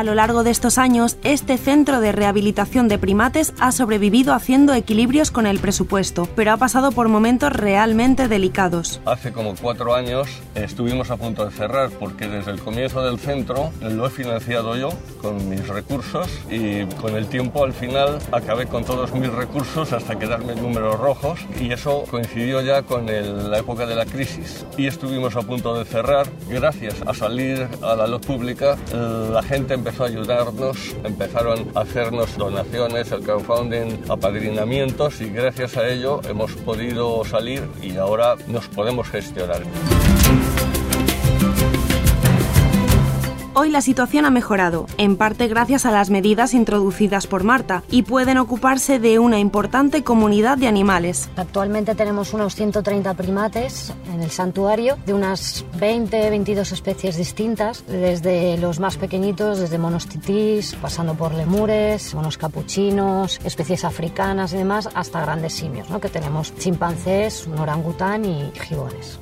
A 0.00 0.02
lo 0.02 0.14
largo 0.14 0.44
de 0.44 0.50
estos 0.50 0.78
años, 0.78 1.18
este 1.24 1.58
centro 1.58 2.00
de 2.00 2.10
rehabilitación 2.10 2.88
de 2.88 2.98
primates 2.98 3.52
ha 3.60 3.70
sobrevivido 3.70 4.32
haciendo 4.32 4.72
equilibrios 4.72 5.30
con 5.30 5.46
el 5.46 5.58
presupuesto, 5.58 6.26
pero 6.34 6.52
ha 6.52 6.56
pasado 6.56 6.90
por 6.90 7.08
momentos 7.08 7.52
realmente 7.52 8.26
delicados. 8.26 9.02
Hace 9.04 9.30
como 9.30 9.54
cuatro 9.56 9.94
años 9.94 10.30
estuvimos 10.54 11.10
a 11.10 11.18
punto 11.18 11.44
de 11.44 11.50
cerrar 11.50 11.90
porque 11.90 12.28
desde 12.28 12.50
el 12.50 12.60
comienzo 12.60 13.02
del 13.02 13.18
centro 13.18 13.72
lo 13.82 14.06
he 14.06 14.08
financiado 14.08 14.74
yo 14.74 14.88
con 15.20 15.46
mis 15.50 15.68
recursos 15.68 16.30
y 16.50 16.86
con 17.02 17.14
el 17.14 17.26
tiempo 17.26 17.62
al 17.62 17.74
final 17.74 18.20
acabé 18.32 18.64
con 18.64 18.86
todos 18.86 19.12
mis 19.12 19.30
recursos 19.30 19.92
hasta 19.92 20.18
quedarme 20.18 20.54
en 20.54 20.62
números 20.62 20.98
rojos 20.98 21.40
y 21.60 21.72
eso 21.72 22.04
coincidió 22.10 22.62
ya 22.62 22.84
con 22.84 23.06
el, 23.10 23.50
la 23.50 23.58
época 23.58 23.84
de 23.84 23.96
la 23.96 24.06
crisis 24.06 24.64
y 24.78 24.86
estuvimos 24.86 25.36
a 25.36 25.42
punto 25.42 25.74
de 25.78 25.84
cerrar. 25.84 26.26
Gracias 26.48 26.94
a 27.04 27.12
salir 27.12 27.68
a 27.82 27.94
la 27.94 28.06
luz 28.06 28.22
pública, 28.22 28.78
la 28.94 29.42
gente 29.42 29.74
empezó 29.74 29.89
a 29.98 30.04
ayudarnos, 30.04 30.94
empezaron 31.02 31.66
a 31.74 31.80
hacernos 31.80 32.36
donaciones, 32.36 33.10
el 33.12 33.22
crowdfunding, 33.22 34.10
apadrinamientos 34.10 35.20
y 35.20 35.30
gracias 35.30 35.76
a 35.76 35.88
ello 35.88 36.20
hemos 36.28 36.52
podido 36.52 37.24
salir 37.24 37.62
y 37.82 37.96
ahora 37.96 38.36
nos 38.46 38.68
podemos 38.68 39.08
gestionar. 39.08 39.62
Hoy 43.52 43.68
la 43.68 43.80
situación 43.80 44.26
ha 44.26 44.30
mejorado, 44.30 44.86
en 44.96 45.16
parte 45.16 45.48
gracias 45.48 45.84
a 45.84 45.90
las 45.90 46.08
medidas 46.08 46.54
introducidas 46.54 47.26
por 47.26 47.42
Marta, 47.42 47.82
y 47.90 48.02
pueden 48.02 48.38
ocuparse 48.38 49.00
de 49.00 49.18
una 49.18 49.40
importante 49.40 50.04
comunidad 50.04 50.56
de 50.56 50.68
animales. 50.68 51.28
Actualmente 51.34 51.96
tenemos 51.96 52.32
unos 52.32 52.54
130 52.54 53.12
primates 53.14 53.92
en 54.14 54.22
el 54.22 54.30
santuario, 54.30 54.96
de 55.04 55.14
unas 55.14 55.64
20-22 55.80 56.72
especies 56.72 57.16
distintas, 57.16 57.84
desde 57.88 58.56
los 58.56 58.78
más 58.78 58.96
pequeñitos, 58.96 59.58
desde 59.58 59.78
monos 59.78 60.06
titís, 60.06 60.76
pasando 60.76 61.14
por 61.14 61.34
lemures, 61.34 62.14
monos 62.14 62.38
capuchinos, 62.38 63.40
especies 63.42 63.84
africanas 63.84 64.52
y 64.52 64.58
demás, 64.58 64.88
hasta 64.94 65.22
grandes 65.22 65.54
simios, 65.54 65.90
¿no? 65.90 66.00
que 66.00 66.08
tenemos 66.08 66.54
chimpancés, 66.54 67.48
un 67.48 67.58
orangután 67.58 68.24
y 68.24 68.52
gibones. 68.54 69.18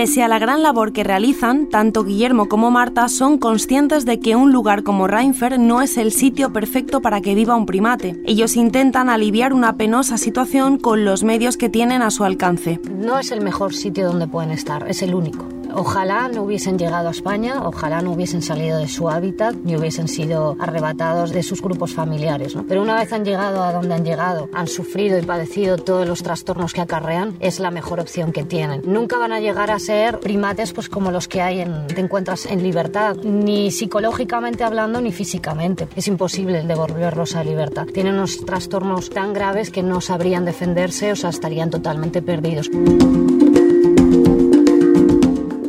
Pese 0.00 0.22
a 0.22 0.28
la 0.28 0.38
gran 0.38 0.62
labor 0.62 0.94
que 0.94 1.04
realizan, 1.04 1.66
tanto 1.66 2.04
Guillermo 2.04 2.48
como 2.48 2.70
Marta 2.70 3.06
son 3.10 3.36
conscientes 3.36 4.06
de 4.06 4.18
que 4.18 4.34
un 4.34 4.50
lugar 4.50 4.82
como 4.82 5.06
Reinfer 5.06 5.58
no 5.60 5.82
es 5.82 5.98
el 5.98 6.10
sitio 6.10 6.54
perfecto 6.54 7.02
para 7.02 7.20
que 7.20 7.34
viva 7.34 7.54
un 7.54 7.66
primate. 7.66 8.18
Ellos 8.24 8.56
intentan 8.56 9.10
aliviar 9.10 9.52
una 9.52 9.76
penosa 9.76 10.16
situación 10.16 10.78
con 10.78 11.04
los 11.04 11.22
medios 11.22 11.58
que 11.58 11.68
tienen 11.68 12.00
a 12.00 12.10
su 12.10 12.24
alcance. 12.24 12.80
No 12.88 13.18
es 13.18 13.30
el 13.30 13.42
mejor 13.42 13.74
sitio 13.74 14.06
donde 14.06 14.26
pueden 14.26 14.52
estar, 14.52 14.88
es 14.88 15.02
el 15.02 15.14
único 15.14 15.59
Ojalá 15.74 16.28
no 16.28 16.42
hubiesen 16.42 16.78
llegado 16.78 17.08
a 17.08 17.10
España, 17.10 17.62
ojalá 17.64 18.02
no 18.02 18.12
hubiesen 18.12 18.42
salido 18.42 18.78
de 18.78 18.88
su 18.88 19.08
hábitat 19.08 19.54
ni 19.64 19.76
hubiesen 19.76 20.08
sido 20.08 20.56
arrebatados 20.58 21.30
de 21.32 21.42
sus 21.42 21.62
grupos 21.62 21.94
familiares. 21.94 22.56
Pero 22.68 22.82
una 22.82 22.96
vez 22.96 23.12
han 23.12 23.24
llegado 23.24 23.62
a 23.62 23.72
donde 23.72 23.94
han 23.94 24.04
llegado, 24.04 24.48
han 24.52 24.66
sufrido 24.66 25.18
y 25.18 25.22
padecido 25.22 25.76
todos 25.76 26.06
los 26.06 26.22
trastornos 26.22 26.72
que 26.72 26.80
acarrean, 26.80 27.36
es 27.40 27.60
la 27.60 27.70
mejor 27.70 28.00
opción 28.00 28.32
que 28.32 28.44
tienen. 28.44 28.82
Nunca 28.84 29.18
van 29.18 29.32
a 29.32 29.40
llegar 29.40 29.70
a 29.70 29.78
ser 29.78 30.20
primates 30.20 30.72
pues 30.72 30.88
como 30.88 31.10
los 31.10 31.28
que 31.28 31.42
hay 31.42 31.60
en, 31.60 31.86
te 31.86 32.00
encuentras 32.00 32.46
en 32.46 32.62
libertad, 32.62 33.16
ni 33.16 33.70
psicológicamente 33.70 34.64
hablando 34.64 35.00
ni 35.00 35.12
físicamente. 35.12 35.88
Es 35.96 36.08
imposible 36.08 36.62
devolverlos 36.62 37.36
a 37.36 37.44
libertad. 37.44 37.86
Tienen 37.86 38.14
unos 38.14 38.44
trastornos 38.44 39.10
tan 39.10 39.32
graves 39.32 39.70
que 39.70 39.82
no 39.82 40.00
sabrían 40.00 40.44
defenderse, 40.44 41.12
o 41.12 41.16
sea, 41.16 41.30
estarían 41.30 41.70
totalmente 41.70 42.22
perdidos. 42.22 42.70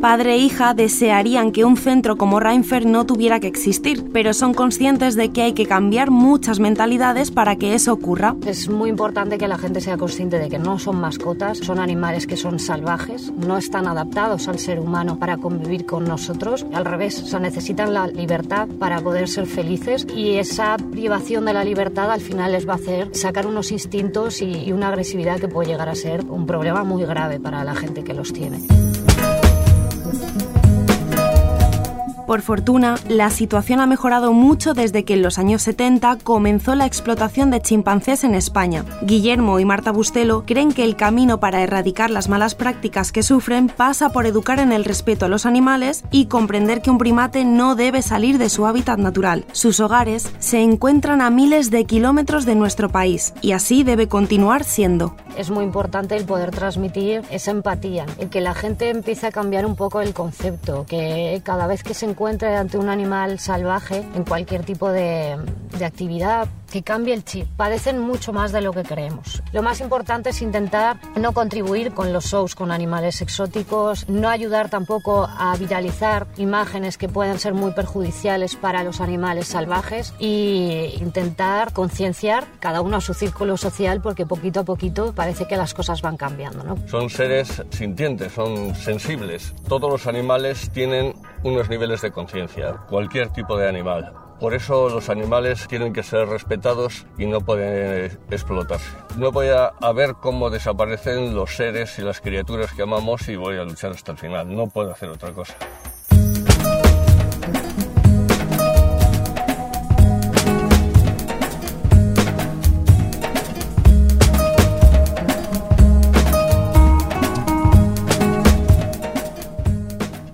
Padre 0.01 0.34
e 0.34 0.38
hija 0.39 0.74
desearían 0.74 1.51
que 1.51 1.63
un 1.63 1.77
centro 1.77 2.17
como 2.17 2.39
Reinfer 2.39 2.88
no 2.88 3.05
tuviera 3.05 3.39
que 3.39 3.46
existir, 3.46 4.10
pero 4.12 4.34
son 4.34 4.55
conscientes 4.55 5.15
de 5.15 5.29
que 5.29 5.43
hay 5.43 5.53
que 5.53 5.67
cambiar 5.67 6.10
muchas 6.10 6.60
mentalidades 6.60 7.29
para 7.29 7.55
que 7.55 7.75
eso 7.75 7.93
ocurra. 7.93 8.36
Es 8.48 8.67
muy 8.67 8.89
importante 8.89 9.38
que 9.38 9.48
la 9.48 9.60
gente 9.60 9.79
sea 9.79 9.98
consciente 9.98 10.39
de 10.39 10.50
que 10.50 10.58
no 10.58 10.79
son 10.79 11.00
mascotas, 11.00 11.60
son 11.60 11.77
animales 11.77 12.25
que 12.25 12.36
son 12.36 12.58
salvajes, 12.58 13.31
no 13.31 13.58
están 13.58 13.88
adaptados 13.88 14.48
al 14.48 14.58
ser 14.58 14.79
humano 14.79 15.20
para 15.20 15.38
convivir 15.38 15.86
con 15.86 16.05
nosotros, 16.05 16.65
al 16.74 16.86
revés, 16.86 17.31
o 17.31 17.39
necesitan 17.39 17.93
la 17.93 18.08
libertad 18.08 18.67
para 18.79 19.01
poder 19.01 19.27
ser 19.27 19.46
felices 19.46 20.08
y 20.15 20.38
esa 20.38 20.77
privación 20.77 21.46
de 21.46 21.53
la 21.53 21.63
libertad 21.63 22.10
al 22.12 22.22
final 22.22 22.53
les 22.53 22.67
va 22.67 22.74
a 22.74 22.77
hacer 22.77 23.15
sacar 23.15 23.46
unos 23.46 23.72
instintos 23.72 24.41
y 24.41 24.72
una 24.72 24.88
agresividad 24.88 25.39
que 25.39 25.48
puede 25.48 25.70
llegar 25.70 25.89
a 25.89 25.96
ser 25.96 26.25
un 26.25 26.48
problema 26.48 26.84
muy 26.84 27.05
grave 27.05 27.39
para 27.39 27.63
la 27.63 27.75
gente 27.75 28.03
que 28.03 28.15
los 28.15 28.34
tiene. 28.34 28.62
Por 32.31 32.43
fortuna, 32.43 32.95
la 33.09 33.29
situación 33.29 33.81
ha 33.81 33.87
mejorado 33.87 34.31
mucho 34.31 34.73
desde 34.73 35.03
que 35.03 35.15
en 35.15 35.21
los 35.21 35.37
años 35.37 35.63
70 35.63 36.19
comenzó 36.23 36.75
la 36.75 36.85
explotación 36.85 37.51
de 37.51 37.61
chimpancés 37.61 38.23
en 38.23 38.35
España. 38.35 38.85
Guillermo 39.01 39.59
y 39.59 39.65
Marta 39.65 39.91
Bustelo 39.91 40.45
creen 40.45 40.71
que 40.71 40.85
el 40.85 40.95
camino 40.95 41.41
para 41.41 41.61
erradicar 41.61 42.09
las 42.09 42.29
malas 42.29 42.55
prácticas 42.55 43.11
que 43.11 43.21
sufren 43.21 43.67
pasa 43.67 44.13
por 44.13 44.25
educar 44.25 44.59
en 44.59 44.71
el 44.71 44.85
respeto 44.85 45.25
a 45.25 45.27
los 45.27 45.45
animales 45.45 46.05
y 46.09 46.27
comprender 46.27 46.81
que 46.81 46.89
un 46.89 46.99
primate 46.99 47.43
no 47.43 47.75
debe 47.75 48.01
salir 48.01 48.37
de 48.37 48.49
su 48.49 48.65
hábitat 48.65 48.97
natural. 48.97 49.43
Sus 49.51 49.81
hogares 49.81 50.31
se 50.39 50.61
encuentran 50.61 51.19
a 51.19 51.31
miles 51.31 51.69
de 51.69 51.83
kilómetros 51.83 52.45
de 52.45 52.55
nuestro 52.55 52.87
país 52.87 53.33
y 53.41 53.51
así 53.51 53.83
debe 53.83 54.07
continuar 54.07 54.63
siendo. 54.63 55.17
Es 55.38 55.50
muy 55.50 55.63
importante 55.63 56.15
el 56.15 56.25
poder 56.25 56.51
transmitir 56.51 57.23
esa 57.31 57.51
empatía, 57.51 58.05
el 58.19 58.29
que 58.29 58.41
la 58.41 58.53
gente 58.53 58.89
empiece 58.89 59.27
a 59.27 59.31
cambiar 59.31 59.65
un 59.65 59.75
poco 59.75 60.01
el 60.01 60.13
concepto, 60.13 60.85
que 60.85 61.41
cada 61.43 61.67
vez 61.67 61.83
que 61.83 61.93
se 61.93 62.05
encuentre 62.05 62.55
ante 62.55 62.77
un 62.77 62.89
animal 62.89 63.39
salvaje 63.39 64.05
en 64.15 64.23
cualquier 64.23 64.63
tipo 64.63 64.89
de, 64.89 65.38
de 65.77 65.85
actividad, 65.85 66.47
que 66.71 66.81
cambie 66.81 67.13
el 67.13 67.23
chip. 67.23 67.47
Padecen 67.57 67.99
mucho 67.99 68.33
más 68.33 68.51
de 68.51 68.61
lo 68.61 68.71
que 68.71 68.83
creemos. 68.83 69.43
Lo 69.51 69.61
más 69.61 69.81
importante 69.81 70.29
es 70.29 70.41
intentar 70.41 70.97
no 71.15 71.33
contribuir 71.33 71.93
con 71.93 72.13
los 72.13 72.25
shows 72.25 72.55
con 72.55 72.71
animales 72.71 73.21
exóticos, 73.21 74.07
no 74.09 74.29
ayudar 74.29 74.69
tampoco 74.69 75.27
a 75.29 75.55
viralizar 75.57 76.27
imágenes 76.37 76.97
que 76.97 77.09
puedan 77.09 77.39
ser 77.39 77.53
muy 77.53 77.71
perjudiciales 77.71 78.55
para 78.55 78.83
los 78.83 79.01
animales 79.01 79.47
salvajes 79.47 80.13
e 80.19 80.95
intentar 80.99 81.73
concienciar 81.73 82.45
cada 82.59 82.81
uno 82.81 82.97
a 82.97 83.01
su 83.01 83.13
círculo 83.13 83.57
social 83.57 84.01
porque 84.01 84.25
poquito 84.25 84.61
a 84.61 84.63
poquito 84.63 85.13
parece 85.13 85.45
que 85.47 85.57
las 85.57 85.73
cosas 85.73 86.01
van 86.01 86.17
cambiando. 86.17 86.63
¿no? 86.63 86.77
Son 86.87 87.09
seres 87.09 87.61
sintientes, 87.71 88.31
son 88.31 88.73
sensibles. 88.75 89.53
Todos 89.67 89.91
los 89.91 90.07
animales 90.07 90.69
tienen 90.71 91.13
unos 91.43 91.69
niveles 91.69 92.01
de 92.01 92.11
conciencia, 92.11 92.73
cualquier 92.89 93.29
tipo 93.29 93.57
de 93.57 93.67
animal. 93.67 94.13
Por 94.41 94.55
eso 94.55 94.89
los 94.89 95.12
animales 95.12 95.67
tienen 95.67 95.93
que 95.93 96.01
ser 96.01 96.27
respetados 96.27 97.05
y 97.15 97.27
no 97.27 97.41
pueden 97.41 98.17
explotarse. 98.31 98.89
No 99.15 99.31
voy 99.31 99.50
a, 99.50 99.67
a, 99.67 99.91
ver 99.93 100.15
cómo 100.19 100.50
desaparecen 100.50 101.36
los 101.36 101.55
seres 101.55 102.00
y 102.00 102.01
las 102.01 102.21
criaturas 102.21 102.74
que 102.74 102.81
amamos 102.81 103.29
y 103.29 103.36
voy 103.36 103.57
a 103.57 103.63
luchar 103.63 103.91
hasta 103.91 104.13
el 104.13 104.17
final. 104.17 104.53
No 104.55 104.65
puedo 104.65 104.91
hacer 104.91 105.10
otra 105.10 105.31
cosa. 105.31 105.53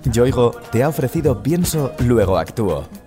Yoigo 0.06 0.52
te 0.72 0.82
ha 0.82 0.88
ofrecido 0.88 1.44
Pienso, 1.44 1.92
luego 2.00 2.38
actúo. 2.38 2.88